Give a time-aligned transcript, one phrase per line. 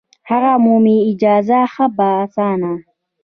[0.29, 2.71] هغه مومي اجازت ښه په اسانه